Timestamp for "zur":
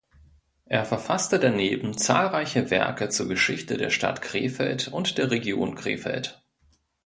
3.09-3.27